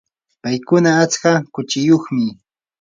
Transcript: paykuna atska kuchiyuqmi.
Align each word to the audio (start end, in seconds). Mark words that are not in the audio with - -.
paykuna 0.41 0.91
atska 1.03 1.31
kuchiyuqmi. 1.53 2.25